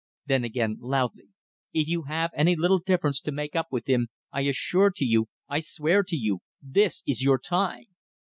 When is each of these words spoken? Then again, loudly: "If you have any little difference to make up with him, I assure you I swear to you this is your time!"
Then 0.25 0.43
again, 0.43 0.77
loudly: 0.81 1.25
"If 1.73 1.87
you 1.87 2.05
have 2.07 2.31
any 2.35 2.55
little 2.55 2.79
difference 2.79 3.21
to 3.21 3.31
make 3.31 3.55
up 3.55 3.67
with 3.69 3.85
him, 3.87 4.07
I 4.31 4.41
assure 4.47 4.91
you 4.97 5.27
I 5.47 5.59
swear 5.59 6.01
to 6.01 6.15
you 6.15 6.39
this 6.59 7.03
is 7.05 7.21
your 7.21 7.37
time!" 7.37 7.83